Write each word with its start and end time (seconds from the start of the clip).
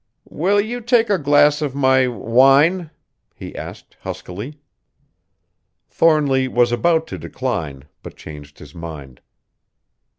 "Will 0.31 0.59
you 0.59 0.81
take 0.81 1.11
a 1.11 1.19
glass 1.19 1.61
of 1.61 1.75
my 1.75 2.07
wine?" 2.07 2.89
he 3.35 3.55
asked 3.55 3.97
huskily. 4.01 4.57
Thornly 5.91 6.47
was 6.47 6.71
about 6.71 7.05
to 7.05 7.19
decline, 7.19 7.83
but 8.01 8.15
changed 8.17 8.57
his 8.57 8.73
mind. 8.73 9.21